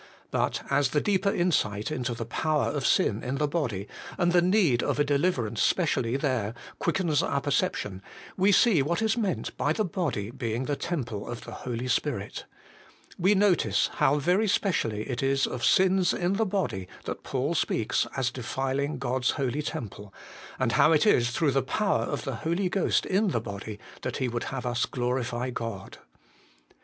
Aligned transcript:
But 0.31 0.63
as 0.71 0.87
the 0.89 0.99
deeper 0.99 1.29
insight 1.31 1.91
into 1.91 2.15
the 2.15 2.25
power 2.25 2.71
of 2.71 2.87
sin 2.87 3.21
in 3.21 3.35
the 3.35 3.47
body, 3.47 3.87
and 4.17 4.31
the 4.31 4.41
need 4.41 4.81
of 4.81 4.97
a 4.97 5.03
deliverance 5.03 5.61
specially 5.61 6.17
there, 6.17 6.55
quickens 6.79 7.21
our 7.21 7.39
perception, 7.39 8.01
we 8.35 8.51
see 8.51 8.81
what 8.81 9.03
is 9.03 9.15
meant 9.15 9.55
by 9.57 9.73
the 9.73 9.85
body 9.85 10.31
being 10.31 10.65
the 10.65 10.75
temple 10.75 11.29
of 11.29 11.41
the 11.41 11.51
Holy 11.51 11.87
Spirit. 11.87 12.45
"We 13.19 13.35
notice 13.35 13.91
how 13.97 14.17
very 14.17 14.47
specially 14.47 15.03
it 15.07 15.21
is 15.21 15.45
of 15.45 15.63
sins 15.63 16.15
in 16.15 16.33
the 16.33 16.47
body 16.47 16.87
that 17.05 17.21
Paul 17.21 17.53
speaks 17.53 18.07
as 18.17 18.31
defiling 18.31 18.97
God's 18.97 19.29
holy 19.29 19.61
temple; 19.61 20.11
and 20.57 20.71
how 20.71 20.91
it 20.93 21.05
is 21.05 21.29
through 21.29 21.51
the 21.51 21.61
power 21.61 22.05
of 22.05 22.23
the 22.23 22.37
Holy 22.37 22.69
Ghost 22.69 23.05
in 23.05 23.27
the 23.27 23.39
body 23.39 23.77
that 24.01 24.17
he 24.17 24.27
would 24.27 24.45
have 24.45 24.65
us 24.65 24.87
glorify 24.87 25.51
God. 25.51 25.99